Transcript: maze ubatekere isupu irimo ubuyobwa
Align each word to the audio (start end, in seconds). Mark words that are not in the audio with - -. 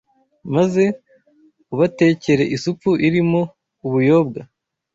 maze 0.53 0.83
ubatekere 1.73 2.43
isupu 2.55 2.89
irimo 3.07 3.41
ubuyobwa 3.85 4.41